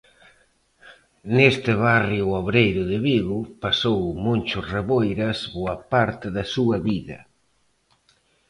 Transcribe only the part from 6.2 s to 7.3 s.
da súa vida.